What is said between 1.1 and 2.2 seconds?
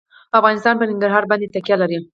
باندې تکیه لري.